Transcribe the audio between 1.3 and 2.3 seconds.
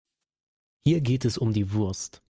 um die Wurst.